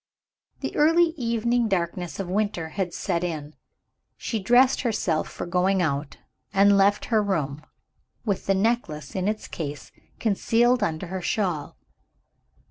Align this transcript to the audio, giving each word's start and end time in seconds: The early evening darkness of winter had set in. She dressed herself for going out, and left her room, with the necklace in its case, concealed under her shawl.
The 0.61 0.75
early 0.75 1.09
evening 1.15 1.67
darkness 1.67 2.19
of 2.19 2.27
winter 2.27 2.69
had 2.69 2.91
set 2.91 3.23
in. 3.23 3.53
She 4.17 4.39
dressed 4.39 4.81
herself 4.81 5.29
for 5.29 5.45
going 5.45 5.79
out, 5.79 6.17
and 6.51 6.75
left 6.75 7.05
her 7.13 7.21
room, 7.21 7.63
with 8.25 8.47
the 8.47 8.55
necklace 8.55 9.13
in 9.15 9.27
its 9.27 9.47
case, 9.47 9.91
concealed 10.19 10.81
under 10.81 11.05
her 11.05 11.21
shawl. 11.21 11.77